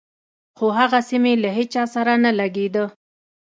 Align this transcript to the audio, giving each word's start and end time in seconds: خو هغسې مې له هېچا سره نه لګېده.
خو 0.57 0.65
هغسې 0.77 1.17
مې 1.23 1.33
له 1.43 1.49
هېچا 1.57 1.83
سره 1.93 2.13
نه 2.23 2.31
لګېده. 2.39 2.85